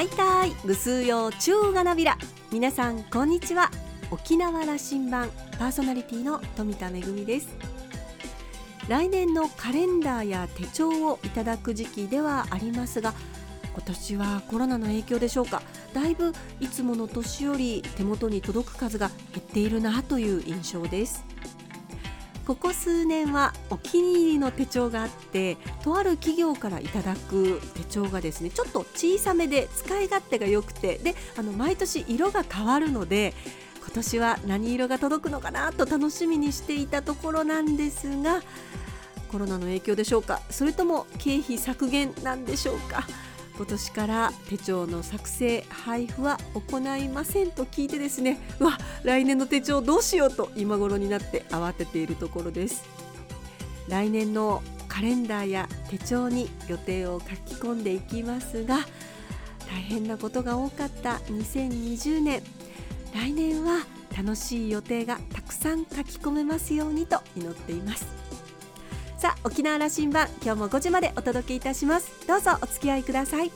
[0.00, 0.52] はいたい。
[0.64, 2.16] ぐすうよ中がなびら。
[2.50, 3.70] 皆さんこんにちは。
[4.10, 5.28] 沖縄羅針盤
[5.58, 7.54] パーソナリティの富田恵です。
[8.88, 13.12] 来年のカレンダーや手帳をいただく時期ではありますが
[13.74, 15.60] 今年はコロナの影響でしょうか。
[15.92, 21.22] だいぶいつもの年より手元に届く数が減っているなという印象です。
[22.50, 33.34] ここ数年はお気に入りの手帳があってとある企業からいただく手帳がですねちょっと小さめで使い勝手が良くてであの毎年色が変わるので
[33.78, 38.42] 今年は何色が届くのかなと楽しみにしていたところなんですが
[39.28, 40.40] コロナの影響でしょうか？
[40.50, 43.06] それとも経費削減なんでしょうか？
[43.60, 52.88] 今年から手帳の作成配布は行いませんと聞いてですねうわ来年の手帳どうしようと今頃になって慌てているところです。
[53.86, 58.78] 来年のカレンダーや手帳に予定を書き込んでいきますが
[59.70, 62.42] 大変なことが多かった2020年。
[63.12, 63.84] 来年は
[64.16, 68.29] 楽しい予定がたくさん書き込めますようにと祈っています。
[69.20, 72.10] さあ沖縄羅針盤今日も5時までお届けいたします。
[72.26, 73.50] どうぞお付き合いください。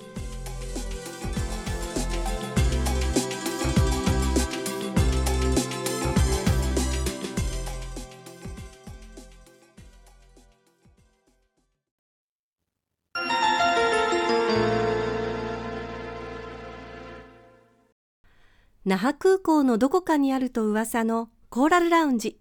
[18.84, 22.38] 那覇空港のどこかにあると噂のコーラルラウンジ。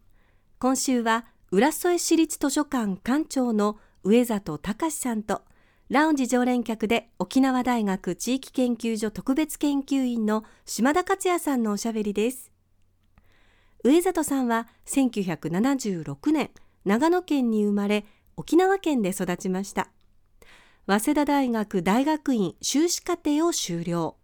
[0.59, 5.43] 今週は浦添市立図書館館長の上里隆さんと
[5.87, 12.51] ラウンジ常連客で沖縄大学地域研究所特別研究員の島田克也さんのおしゃべりです。
[13.83, 16.49] 上里さんは1976年
[16.85, 18.03] 長野県に生まれ
[18.35, 19.89] 沖縄県で育ちました。
[20.87, 24.15] 早稲田大学大学院修士課程を修了。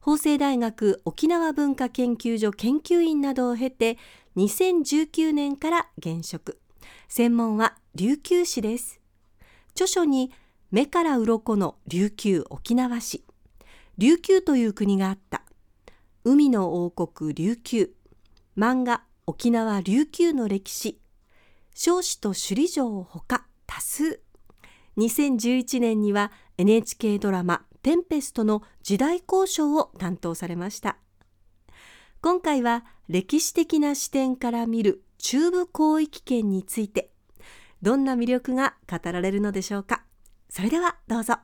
[0.00, 3.96] 法政大学沖縄文化研究所研究員などを経て
[4.36, 6.58] 2019年から現職。
[7.08, 9.00] 専門は琉球史です。
[9.72, 10.32] 著書に
[10.70, 13.24] 目から鱗の琉球沖縄史
[13.96, 15.42] 琉球という国があった。
[16.24, 17.94] 海の王国琉球。
[18.58, 20.98] 漫画沖縄琉球の歴史。
[21.74, 24.20] 少子と首里城ほか多数。
[24.96, 30.96] 2011年には NHK ドラマテンペストの時代交渉を担当されました。
[32.20, 37.08] 今回は歴史的な視点から見る中部広域圏について
[37.80, 40.04] どんな魅力が語られるのでしょうか？
[40.50, 41.36] それではどうぞ。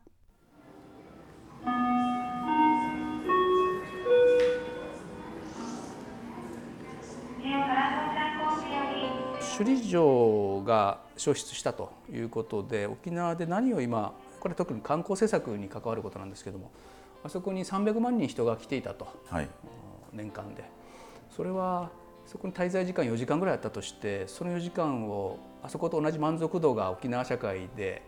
[9.56, 16.70] 首里城が消失したということで沖縄で何を今これ特に観光政策に関わることなんですけども
[17.24, 19.48] あそこに300万人人が来ていたと、はい、
[20.12, 20.64] 年間で。
[21.34, 21.90] それは
[22.30, 28.02] そこに滞在時間4時間ぐらいあったとしてその4時間をあそこと同じ満足度が沖縄社会で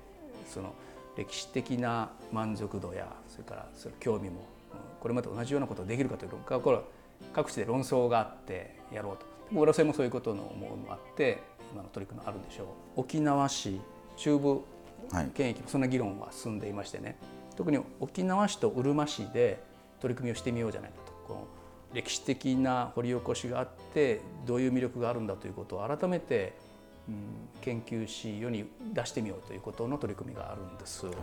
[0.49, 0.75] その
[1.17, 4.47] 歴史的な満足度やそれからその興味も
[5.01, 6.79] これまで同じようなことができるかというのこれ
[7.33, 9.27] 各地で論争があってやろうと。
[9.49, 12.67] でも浦添もそういうことの思いもあって今の取り組みあるんでしょう。
[13.01, 13.81] 沖縄市
[14.17, 14.63] 中部
[15.35, 17.17] 県域もそんな議論は進んでいましてね、
[17.57, 19.61] 特に沖縄市とうるま市で
[19.99, 21.13] 取り組みをしてみようじゃないかと。
[21.27, 21.62] この
[21.93, 26.55] 歴史的な掘り起こしがあってどういう魅力があるんだということを改めて、
[27.09, 27.15] うん、
[27.61, 31.07] 研究し世に出してみようということの取り組みがあるんです。
[31.07, 31.15] はい、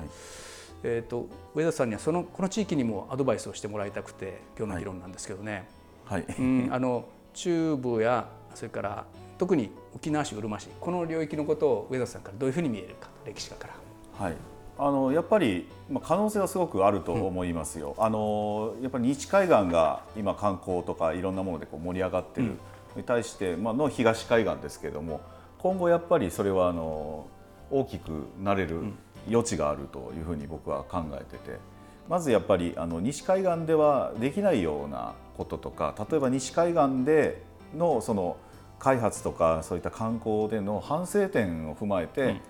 [0.83, 5.67] えーと、上田さんにはそのこの地域にもアドバイスをしてもらいたくて今日の議論なんですけどね、
[6.05, 9.05] はい、はい、うん、あの中部やそれから
[9.37, 14.25] 特に沖縄市うるま市この領域のことを上田さんからどういうふうに見えるか歴史家から。
[14.25, 17.95] はいあのやっぱり、まあ、可能性はすごくあると思いますよ。
[17.97, 22.53] うん、あのやっぱり西海岸が今観光とかいろんなものでこう盛り上がってる、
[22.95, 25.21] に対して、まあの東海岸ですけれども
[25.57, 27.27] 今後やっぱりそれはあの
[27.69, 28.81] 大きくなれる
[29.29, 31.79] 余地があるというふうに僕は考えてて。
[32.09, 37.43] まずやっぱりあの西海岸ではできないようなこととか例えば西海岸で
[37.77, 38.37] のその
[38.79, 42.41] 開発とかそういった観光での反省点を踏まえて、うん、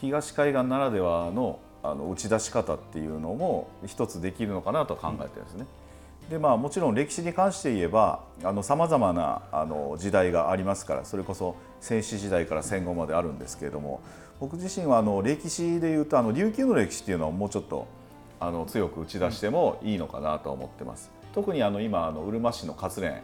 [0.00, 5.66] 東海岸ならではのあの打ち出し方っていうのも一つできるのかなと考えてるんですね。
[6.30, 8.24] でまあ、もちろん歴史に関して言えば
[8.62, 14.00] さまざまなあの時代がありますからそれこそ戦死時代から戦後まであるんですけれども
[14.40, 17.86] 僕自身はあの歴史でいうとあの琉球の歴史っていうのはもうちょっと
[18.40, 21.10] あの強く打ち出してもいいのかなと思ってます。
[21.34, 23.20] 特にあの今あのうるま市の活連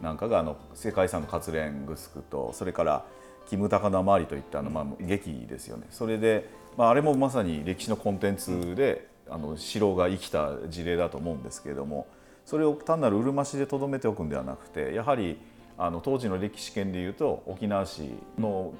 [0.00, 3.04] なんかがあの世界遺産の活連グスクとそれから
[3.48, 12.06] キムタカの周りといったあの、まあ、劇ですよねそれで、まあ、あれもまさに歴史のコンテンツであの城が生きた事例だと思うんですけれども
[12.44, 15.38] それを単なるうるま市でとどめておくんではなくてやはり
[15.76, 18.72] あの当時の歴史圏でいうと沖縄市の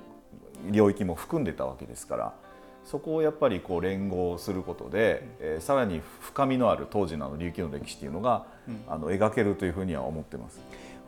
[0.70, 2.34] 領域も含んでたわけですから
[2.84, 10.60] そこをやっぱりこう連合することで、えー、さらに深みのある当時の琉球の歴史というのが、うん、あの描けるというふうには思ってます。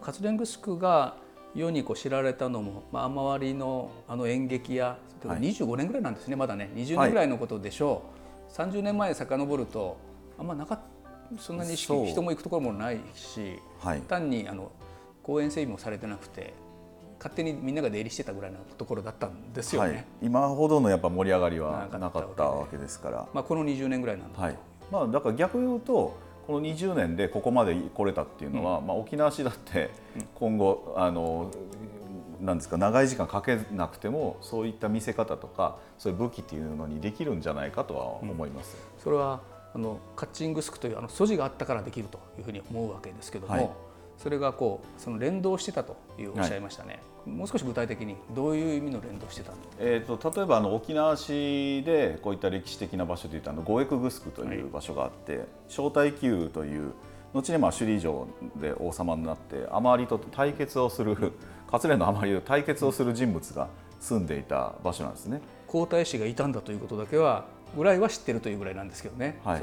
[0.02, 1.16] 活連城が
[1.54, 6.70] 世にこう知られたのも、まあ、周りのあの演劇や25年ぐらいなんですね、はい、まだね。
[6.74, 8.04] 20年ぐらいのことでしょ
[8.56, 9.96] う、はい、30年前遡ると
[10.38, 10.80] あんまなか
[11.38, 14.70] そんなに人も行くところもないし、はい、単にあの
[15.22, 16.54] 公園整備もされてなくて
[17.18, 22.88] 勝手にみんなが出入りしてたぐらいのところだったんですよね、はい、今ほどのやっぱ盛り上がりはなかったわけで。
[22.88, 24.56] すから、まあ、この20年ぐらいなんだ、はい。
[24.90, 26.16] まあ、だから逆に言うと
[26.50, 29.90] この20年でここまで来れたっていうのは、うん、まあ、沖縄市だって
[30.34, 31.52] 今後、あの
[32.40, 38.76] なんですか長い時間かけなくてもそういった見せ方とかそういう武器っていうのにできるんじゃないかとは思います。
[38.96, 39.42] うん、それは
[39.74, 43.70] あのカッチングスクというあの素地があったからできるというふうに思うわけですけども、はい、
[44.20, 46.88] それがこうその連動してたというおっしゃいましたね。
[46.88, 56.92] はいもう少し具体的にどういう意味の連動してたの、えーと、例えばあの沖縄市でこういった歴史的な場所でいうとあの五駅城という場所があって、はい、正太宮という
[57.34, 58.26] 後にまあ首里城
[58.56, 61.14] で王様になってあまりと対決をする
[61.70, 63.68] 勝連のあまりと対決をする人物が
[64.00, 65.42] 住んでいた場所なんですね。
[65.66, 67.44] 皇太子がいたんだということだけは
[67.76, 69.38] ぐらいは知ってるというぐらいなんですけどね。
[69.44, 69.62] はい、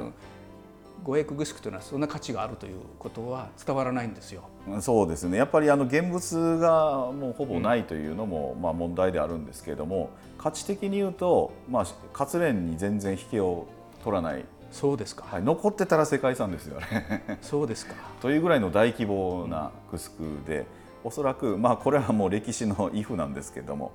[1.03, 4.43] 五駅城というのはそんな価値があるということは伝わらないんですよ。
[4.81, 5.37] そうですね。
[5.37, 13.67] やっぱりあの現物がもうほぼないというのも、まあ問題であるんですけれども価値的に言うと、まあ、活連に全然引けを
[14.03, 14.45] 取らない。
[14.69, 17.39] そうですか、はい、残ってたら世界遺産ですよね。
[17.41, 17.93] そうですか。
[18.21, 20.65] というぐらいの大規模なグスクで、
[21.03, 23.93] おそらく、まあ、これはもう歴史のイフなんですけれども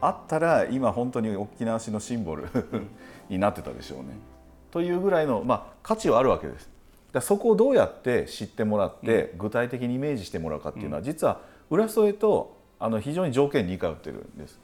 [0.00, 2.48] あったら今本当に沖縄市のシンボル
[3.28, 4.16] になってたでしょうね。
[4.74, 6.68] というぐらいの、まあ、価値はあるわけです。
[7.12, 14.58] だそこをどうやって知ってもらって具体的にイメージしてもらうかっていうのは実は浦添とあの非常に条件に似通ってるんです。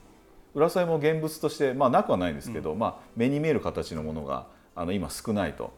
[0.53, 5.71] 浦添も現物として、まあ、なくはないんですけど、うん、まあ、目に見える形のものがあの今少ないと、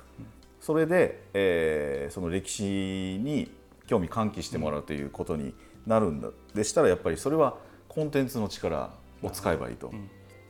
[0.60, 3.52] それで、えー、その歴史に
[3.86, 5.54] 興味喚起してもらうということに
[5.86, 6.30] なるんだ。
[6.56, 7.56] でしたらやっぱりそれは
[7.88, 8.90] コンテンツの力
[9.22, 9.92] を使えばいいと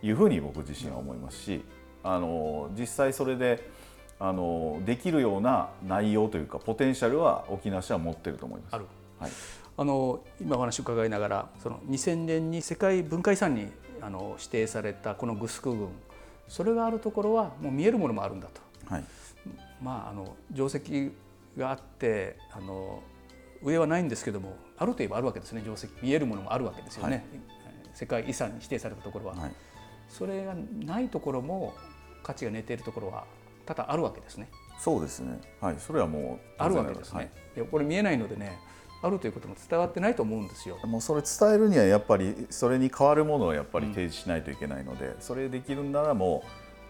[0.02, 1.66] いうふうに僕自身は思いますし
[2.04, 3.70] あの実際それで
[4.20, 8.76] あのできるような内容というかポテンシャルは沖縄市は持ってると思います。
[8.76, 9.32] はい、
[9.78, 13.68] あの今お話を伺いながらその2000年に世界文化遺産に
[14.02, 15.90] あの指定されたこのグスク群
[16.48, 18.62] それがあるところはもう見えるものもあるんだと。
[18.94, 19.04] はい、
[19.82, 21.12] まああの定石
[21.58, 23.02] があってあの
[23.62, 25.62] 上はないんですけどもあるといえばあるわけですね。
[25.62, 27.24] 定石見えるものもあるわけですよね、はい、
[27.94, 29.52] 世界遺産に指定されたところは、はい、
[30.10, 30.54] それが
[30.86, 31.74] ないところも
[32.24, 33.26] 価値が寝ているところは
[33.66, 34.50] 多々あるわけですね。
[34.80, 35.40] そうですね。
[35.62, 37.18] はい、それはもうあるわけですね。
[37.18, 38.60] はい、いやこれ見えないのでね、
[39.02, 40.78] あるということも伝わってないと思うんですよ。
[40.86, 46.44] もうそれ伝えるにはやっぱりそれに変わるものをやっぱり提示しないといけないので、うん、それできるならも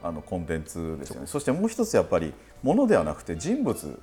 [0.04, 1.28] うあのコンテンツですよね。
[1.28, 4.00] そしてもう一つやっぱりものではなくて人物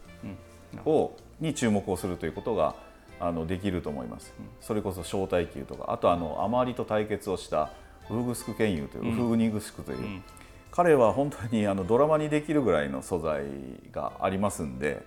[0.85, 2.75] を、うん、に注目をするということが
[3.21, 4.33] あのできると思います。
[4.39, 7.73] うん、それこそ小耐久とか、あとあのあまりと対決をした
[8.09, 10.23] ウーグスクケンユという、ウフグニグスクという。
[10.71, 13.45] 彼は本当にあのドラマにできるぐらいの素材
[13.93, 15.05] がありますんで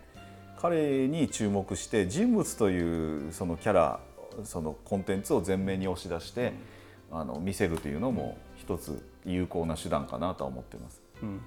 [0.58, 4.00] 彼に注目して人物というそのキャラ
[4.44, 6.54] そのコンテンツを前面に押し出して、
[7.12, 11.02] うん、あの見せるというのも一つ有効な手段かなと思っています。
[11.22, 11.42] うん、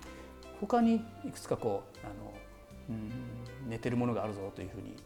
[0.61, 2.33] 他にいくつかこうあの、
[2.91, 2.93] う
[3.67, 4.97] ん、寝てるものがあるぞというふうに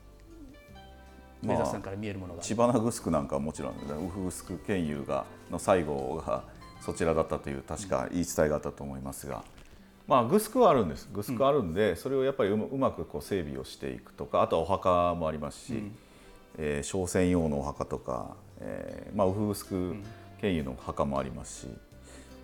[1.42, 6.44] 目指さんから見えるものが、まあ、千葉なグスクなんかはもちろんウフグスク県有がの最後が
[6.80, 9.44] そちらだったという確か言い伝えがあったと思いますが、
[10.06, 11.08] まあ、グスクはあるんです。
[11.12, 15.96] グスクあるんで、それをやっぱりうまくこう整備をしていくとかあとはお墓もありますし、うん、
[16.58, 19.94] えー、商船用のお墓とか、えーまあ、ウフグスク
[20.40, 21.68] 経由の墓もありますし、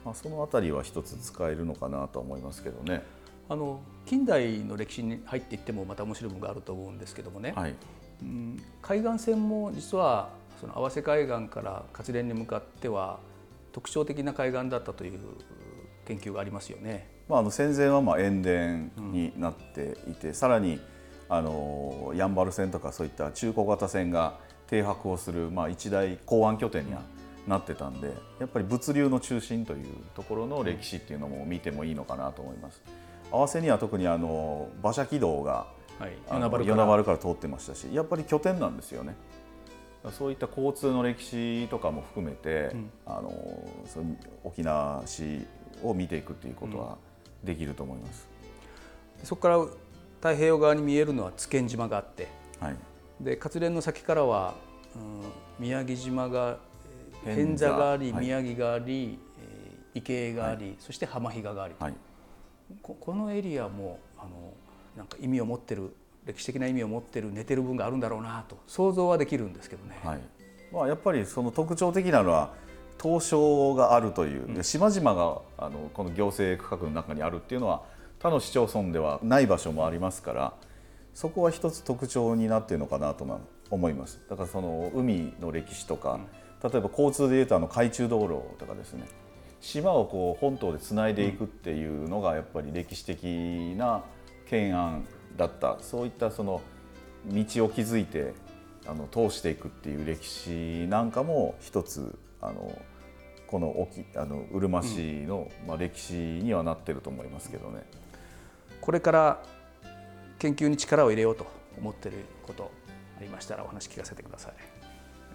[0.05, 3.03] まあ、その辺りは一つ使えるのかなと思いますけどね。
[3.49, 7.75] あの近代の歴史に入っていってもまた面白いものがあると思うんですけどもね、はい、
[8.23, 13.21] うん、海岸線も実はその合わせ海岸から活連に向かっては
[13.77, 15.21] 特徴的な海岸だったという
[16.07, 17.11] 研究がありますよね。
[17.29, 18.51] まあ、あの戦前はまあ塩田
[19.03, 20.81] になっていて、うん、さらに
[21.29, 27.03] あのやんばる線とかそういった中古型船が停泊をする、まあ、一大港湾拠点には
[27.47, 32.81] なってたんで、やっぱり物流の中心というところの歴史っていうのも見てもいいのかなと思います。
[33.31, 35.67] 合わせには特にあの馬車軌道が、
[35.99, 39.17] はい、与那原から通ってましたしやっぱり拠点なんですよね。
[40.13, 45.47] そういった交通の歴史とかも含めて、うん、あのその沖縄市
[45.83, 46.99] を見ていくっていうことは
[47.45, 48.29] できると思います。
[49.25, 49.59] そこから
[50.17, 52.29] 太平洋側に見えるのは津堅島があって
[52.61, 52.77] はい。
[53.21, 54.55] で活連の先からは、
[54.95, 55.23] うん、
[55.59, 56.59] 宮城島が
[57.25, 58.25] えー偏座があり、はい。
[58.25, 61.95] 宮城があり、えー池江があり、そして浜比嘉があり、はい。
[62.83, 64.53] ここのエリアもあの
[64.97, 65.95] なんか意味を持ってる
[66.27, 69.99] 歴史的な意味を持ってる寝てる分があるんだろうなと想像はできるんですけどね。
[70.05, 70.21] はい。
[70.73, 72.53] まあ、やっぱりその特徴的なのは
[73.01, 77.83] 東証があるという、で島々があのこの行政区画の中にあるっていうのは
[78.19, 80.55] 他の市町村ではない場所もありますから
[81.15, 83.39] そこは一つ特徴になっているのかなとまあ
[83.71, 84.21] 思います。
[84.29, 86.21] だからその海の歴史とか、
[86.63, 89.05] 例えば交通でいうとあの海中道路とかですね。
[89.61, 93.25] 島をこう本島でつないでいくっていうのがやっぱり歴史的
[93.77, 94.05] な
[94.45, 95.07] 懸案
[95.37, 96.61] だったそういったその
[97.27, 98.35] 道を築いて
[98.87, 102.77] あの通していくっていう歴史なんかも一つあの
[103.47, 107.85] この沖あのうるま市の、まあ、歴史にはなってると思いますけどね。
[108.81, 109.43] これから
[110.39, 111.47] 研究に力を入れようと
[111.79, 112.71] 思っていること
[113.19, 114.53] ありましたらお話聞かせてください。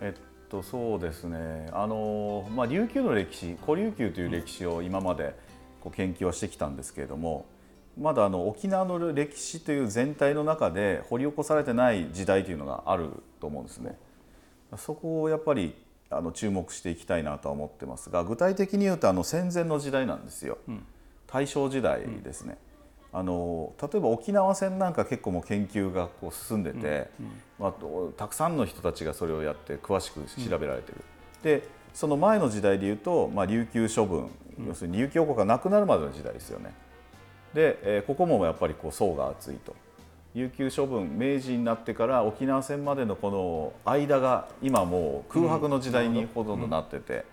[0.01, 5.36] えっとそうですねあの、まあ、琉球の歴史古琉球という歴史を今まで
[5.79, 7.46] こう研究はしてきたんですけれども
[8.00, 13.98] まだあの沖縄の歴史という全体の中で掘り起こされてない時代というのがあると思うんですね。
[14.77, 15.75] そこをやっぱり
[16.10, 20.57] あの注目していきたいなとは思ってますが具体的に言うとあの戦前の時代なんですよ、
[21.27, 22.57] 大正時代ですね、
[23.13, 27.10] あの例えば沖縄戦なんか結構もう研究がこう進んでて、
[27.60, 31.03] まあ、とたくさんの人たちがそれをやって詳しく調べられてる、
[31.43, 34.29] でその前の時代で言うと、まあ、琉球処分、
[34.67, 36.74] 要するに琉球王国がなくなるまでの時代ですよね
[37.53, 39.75] で、えーここもやっぱりこう層が厚いと。
[40.34, 47.25] 琉球処分明治になってから沖縄戦までのこの間が今もう空白の時代にほとんどなってて、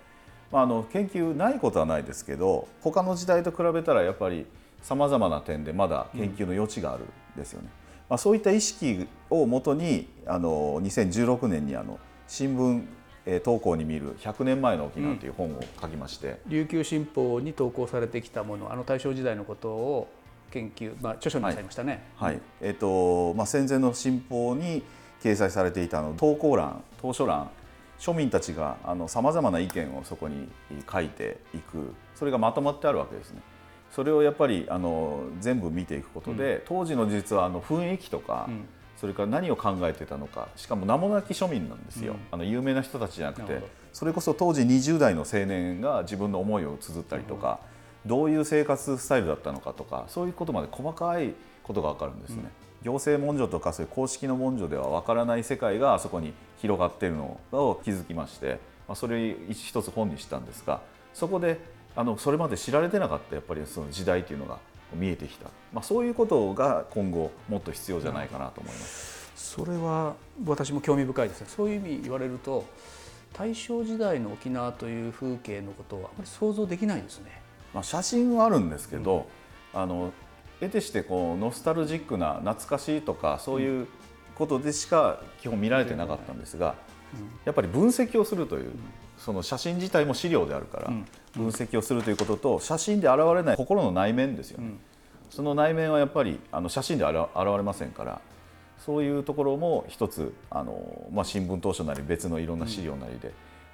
[0.50, 4.46] まあ、あの研究ないことはないですけど他の時代と比べたらやっぱり
[4.82, 7.06] さまざまな点でまだ研究の余地があるん
[7.36, 7.68] ですよね。
[8.08, 12.82] まあ、そういった意識をもとにあの2016年にあの新聞、
[13.30, 20.08] えー投稿に見る100年前の沖縄という本を書きまして、琉球新報に投稿されてきたものあの大正時代のことを
[20.50, 22.02] 研究、まあ、著書になさいましたね。
[22.16, 22.40] はい。
[22.62, 24.82] えーとまあ、戦前の新報に
[25.22, 27.50] 掲載されていたあの投稿欄投書欄
[27.98, 30.48] 庶民たちがさまざまな意見をそこに
[30.90, 31.92] 書いていく。
[32.14, 33.42] それがまとまってあるわけですね。
[33.90, 38.66] それをやっぱりあの全部見ていくことで、当時の実はあの雰囲気とか、ん
[39.00, 40.48] それから何を考えてたのか。
[40.56, 43.62] しかも名もなき庶民なんですよ、あの有名な人たちじゃなくて。
[43.92, 47.58] それこそ当時20代の青年が自分の思いを綴ったりとか、
[48.06, 52.44] どういう生活スタイルだったのかとかそういうことまで細かいことが分かるんですね。
[52.82, 60.80] 行政文書とかそういう公式の文書では分からない世界があそこに広がっているのを気づきまして、まあ、それ一つ本にしたんですが
[61.12, 61.58] そこで
[61.96, 64.58] あのそれまで知られてなかったやっぱりその時代というのが
[64.94, 69.30] 見えてきた、まあ、そういうことが今後もっと必要じゃないかなと思います。
[69.36, 70.14] それは
[70.44, 71.46] 私も興味深いですね。
[71.48, 72.64] そういう意味言われると
[73.32, 77.40] 大正時代の沖縄という風景のことをあまり想像できないですね。
[77.74, 79.26] まあ、写真はあるんですけど、
[79.74, 80.12] あの
[80.60, 83.86] 得てしてこうノスタルジックな懐かしいとかそういう
[84.34, 86.74] ことでしか基本見られてなかったんですが、
[87.44, 88.72] やっぱり分析をするという、
[89.18, 90.92] その写真自体も資料であるから、
[91.38, 94.72] 分析をするということと写真で現れない心の内面ですよね、
[95.30, 97.16] その内面はやっぱりあの写真で現
[97.56, 98.20] れませんから
[98.78, 103.32] そういうところも一つあの、まあ、新聞当初なり別のいろんな資料なりで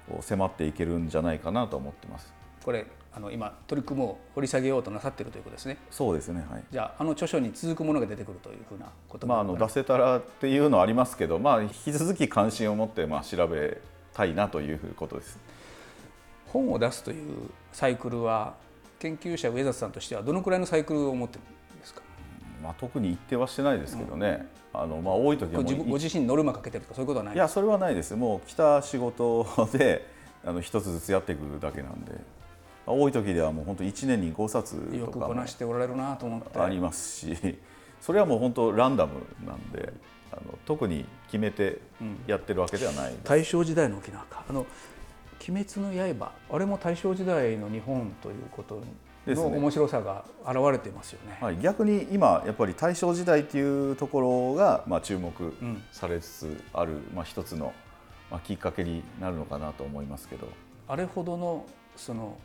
[0.09, 2.33] こう迫っていけるんじゃないかなと思ってます。
[2.63, 5.77] これあの今取り組も掘り下げようとなさっているということですね。
[5.89, 13.79] そうですね、はいじゃああの著書に続くものが出てくるというふうなことまあ、あの出せたらっていうのはありますけど、まあ、引き続き関心を持ってまあ調べ
[14.13, 15.39] たいなということです。
[16.47, 18.55] 本を出すというサイクルは
[18.99, 21.41] 研究者上里さんとしてはどのくらいのサイクルを持ってる
[21.75, 22.01] んですか？
[22.63, 27.35] まあ、特に一定はしてないですけどね、あのまあ、多い時はご自身にノルマかけてるとかそういうことはない？
[27.35, 28.15] いやそれはないです。
[28.15, 30.07] もう来た仕事で
[30.45, 32.11] あの一つずつやっていくだけなんで。
[32.87, 36.59] 多い時ではもう本当1年に5冊よくこなしておられるなと思って。
[36.59, 37.57] ありますし。
[37.99, 39.91] それはもう本当ランダムなんで
[40.31, 41.79] あの特に決めて
[42.27, 44.43] やってるわけではないです、大正時代の沖縄か。
[44.47, 44.67] あの
[45.47, 48.81] 「鬼滅の刃」あれも大正時代の日本ということ
[49.27, 51.37] の面白さが現れてますよね。
[51.41, 55.83] はい、逆に今やっぱり大正時代っていうところが、まあ、注目ん。
[55.91, 57.73] されつつある、まあ、一つの、
[58.29, 60.47] まあ、きっかけになるのかなと思いますけど。
[60.87, 61.65] あれほどの
[61.95, 62.37] その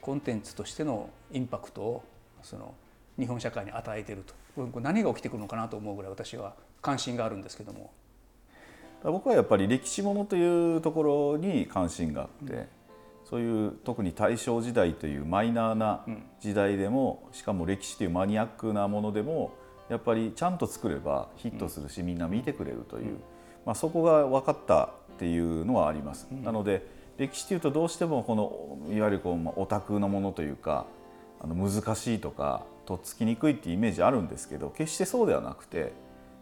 [0.00, 2.04] コンテンツとしてのインパクトを
[2.42, 2.74] その
[3.18, 4.34] 日本社会に与えていると。
[4.80, 7.92] 何が起きてくるのかなと思うぐらい私は関心があるんですけども
[9.02, 12.66] 僕はやっぱり歴史ものというところに関心があって、
[13.24, 16.04] そういう特に大正時代というマイナーな
[16.40, 19.52] 時代でも、しかも歴史というマニアックなものでも
[19.88, 23.18] やっぱりちゃんと作ればヒットするしみんな見てくれるという、
[23.64, 24.88] まあ、そこが分かったっ
[25.18, 26.28] ていうのはあります。
[26.30, 26.86] なので
[27.16, 28.34] 歴史というとどうしてもこ
[28.86, 30.86] のいわゆるこう、まあ、オタクのものというか
[31.40, 35.92] あの難しいとかとっつきにくいっていうイメージあるんですけど決してそうではなくて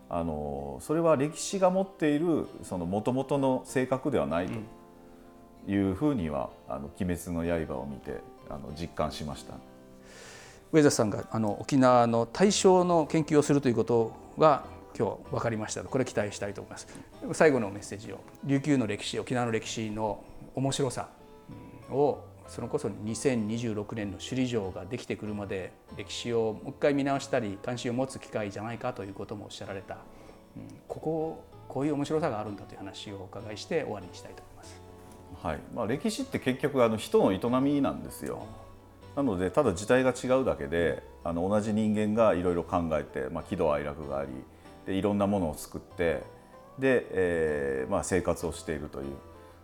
[0.08, 9.54] あのそれは歴史が持っているその元々の性格ではないというふうには「あの鬼滅の刃」を見てあの実感しました。
[10.72, 14.64] 上田さんがあの沖縄の大正の研究をするということが
[14.98, 16.88] 今日分かりましたこれ期待したいと思います
[17.32, 21.08] 最後のメッセージを琉球の歴史沖縄の歴史の面白さ
[21.90, 29.98] をそれこそ2026年の首里城ができてくるまで歴史をもう一回見直したり関心を持つ機会じゃないかということもおっしゃられた、
[30.56, 34.82] うん、こここういう面白さがあるんだという話をお伺いして終わりにしたいと思います。
[35.42, 38.46] はいまあ、歴史って結局あの人の営みなんですよ。
[39.16, 44.28] なのでただ時代が違うだけであの同じ人間がいろいろ考えて、まあ、喜怒哀楽があり
[44.86, 46.22] でいろんなものを作って
[46.78, 49.06] で、えーまあ、生活をしているという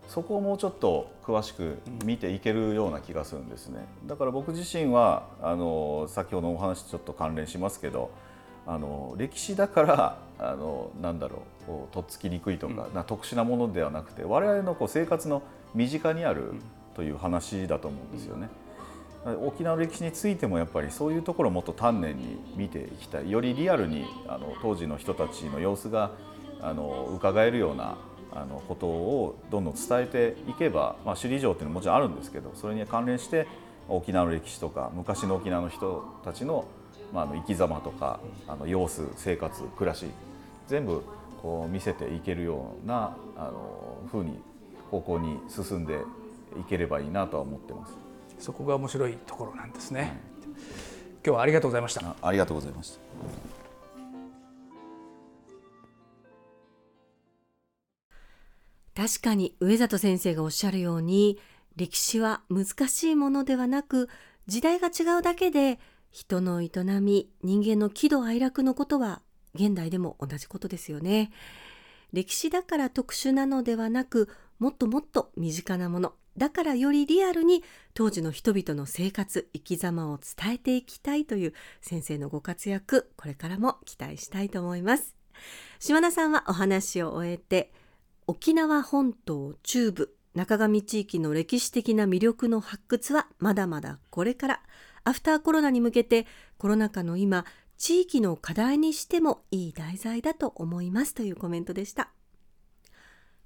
[0.07, 3.85] そこをもうちょっと詳しく見ていけるような気がするんですね。
[4.05, 8.11] だから僕自身はあの先ほどのお話ちょっと関連しますけど
[8.67, 15.41] あの歴史だからあのなんだろうこうとっつきにくいとか,、な特殊なものではなくて我々のこう生活の
[15.73, 16.53] 身近にある
[16.95, 18.49] という話だと思うんですよね。
[19.41, 26.11] 沖縄の歴史についてもやっぱりそういうところをもっと丹念に見ていきたいよりリアルにあの当時の人たちの様子が
[26.61, 27.95] あの伺えるような
[28.35, 33.47] あのことをどんどん伝えていけば、まあ、首里城っていうのももちろんあるんですけどそれに関連して
[33.87, 36.65] 沖縄の歴史とか昔の沖縄の人たちの,、
[37.13, 40.07] まあ、あの生き様とかあの様子生活暮らし
[40.67, 41.03] 全部
[41.41, 44.39] こう見せていけるようなあのふうに
[44.89, 45.99] 方向に進んで
[46.59, 47.93] いければいいなとは思ってます。
[48.39, 50.19] そこが面白いところなんですね。
[51.25, 52.15] 今日はありがとうございました。
[52.21, 53.52] ありがとうございました。
[58.95, 61.39] 確かに上里先生がおっしゃるように
[61.75, 64.09] 歴史は難しいものではなく
[64.47, 65.79] 時代が違うだけで
[66.11, 66.69] 人の営
[67.01, 69.21] み人間の喜怒哀楽のことは
[69.55, 71.31] 現代でも同じことですよね。
[72.11, 74.29] 歴史だから特殊なのではなく
[74.59, 77.63] もっともっと身近なものだからよりリアルに
[77.95, 85.15] 当時の人々の生活生き様を伝えていきたいという先生のご活躍これからも期待したいと思います。
[85.79, 87.71] 島田さんはお話を終えて
[88.27, 94.61] 沖縄本島中部中上地域の歴史的な魅力の発掘はまだまだこれから。
[95.05, 96.25] アフターコロナに向けて
[96.57, 97.45] コロナ禍の今
[97.77, 101.13] 地域の課題にしてもいい題材だと思います。
[101.13, 102.09] というコメントでした。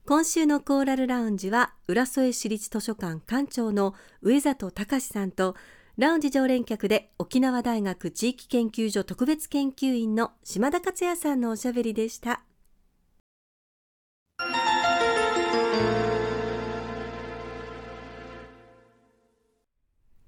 [0.05, 5.55] 今週のコーラルラウンジは浦添市立図書館館長の上里隆さんと
[5.97, 12.43] ラウンジ常連客で沖縄大学地域研究所特別研究員の島田克也さんのおしゃべりでした。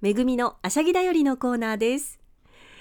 [0.02, 2.22] めぐみのあしゃぎだよりのコーナーです。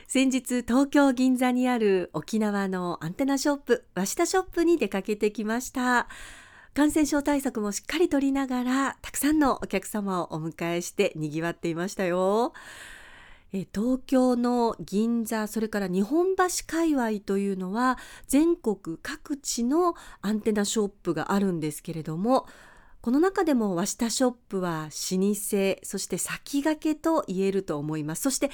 [0.06, 6.06] 先日東京銀座にある沖縄のアンテナショップ和下ショップに出かけてきました。
[6.74, 12.52] 感染症対策もしっかりとりながらたくさんのお客様をお迎えして賑わっていましたよ。
[13.50, 22.46] 東京の銀座それから日本橋界隈というのは全国各地のアンテナショップがあるんですけれども
[23.00, 28.50] この中でも和下ショップは老舗そして先駆けと言えると思いますそして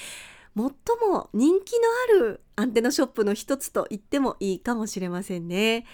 [0.56, 0.64] 最
[1.10, 1.88] も人気の
[2.20, 5.84] あるアンテナショップの一つと言ってもいいかもしれませんね。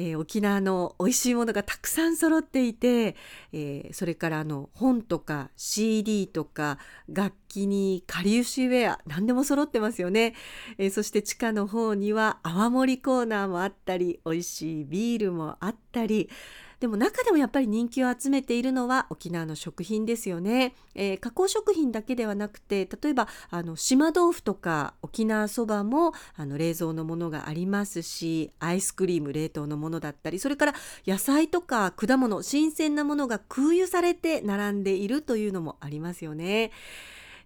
[0.00, 3.16] えー、沖縄の美味しいものがたくさん揃っていて、
[3.52, 10.34] えー、それからあの本とか CD とか楽器にかりゆしウェア何でも揃ってますよね、
[10.78, 16.30] えー、そして地下の方には泡盛コーナーもあったり美味しいビールもあったり
[16.80, 30.74] でも中でもやっぱり人気を集めているのは沖縄の食品ですよね、えー、加工食品だけではなくて例えばあの島豆腐とか沖縄そばもあの冷蔵のものがありますしアイスクリーム冷凍のものだったりそれから
[31.06, 36.70] 野菜とか果物新鮮なものが空輸されて並んでいるというのもありますよね。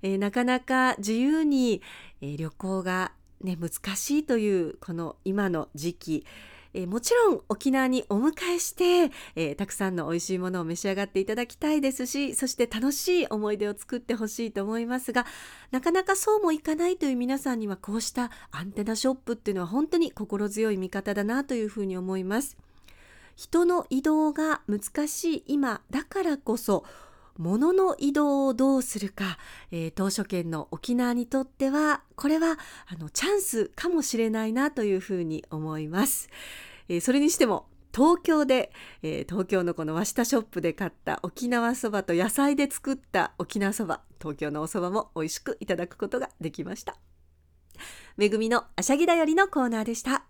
[0.02, 1.80] えー、なかなか自由に、
[2.20, 6.26] えー、旅行がね、難しいというこの今の時期
[6.74, 15.26] えー、もちろん沖縄にお迎えして、えー、たくさんの美味しいものを召し上がっていただきたいですしそして楽しい思い出を作ってほしいと思いますが
[15.70, 22.56] なかなかそうもいかないという皆さんにはこうしたアンテナショップっていうのは本当に心強い味方だなというふうに思います。
[23.34, 26.84] 人の移動が難しい今だからこそ
[27.38, 29.38] 物の移動をどうするか、
[29.70, 36.28] えー、当初圏の沖縄にとってはこれはあのチャンスかもしれないなというふうに思います、
[36.88, 46.96] えー、それにしても東京で、えー、東京のこの和下ショップで買った沖縄そばと野菜で作った沖縄そば東京のおそばも美味しくいただくことができました。
[48.16, 50.24] めぐみのあしゃぎだよりのコーナーでした。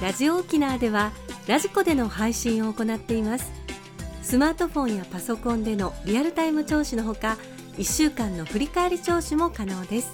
[0.00, 1.12] ラジオ沖縄では
[1.46, 3.52] ラジコでの配信を行っています。
[4.22, 7.36] スマートフォンやパソコンでのリアルタイム聴取のほか
[7.76, 10.12] 1週間の振り返り聴取も可能です。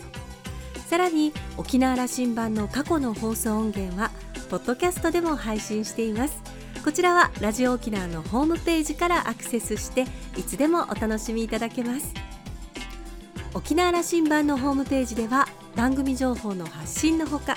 [0.89, 4.11] さらに沖縄羅針盤の過去の放送音源は
[4.51, 6.43] ポッドキャストでも配信しています。
[6.85, 10.05] こちらはラジオ沖縄のホームページからアクセスして
[10.37, 12.13] いつでもお楽しみいただけます。
[13.55, 15.47] 沖縄羅針盤のホームページでは
[15.77, 17.57] 番組情報の発信のほか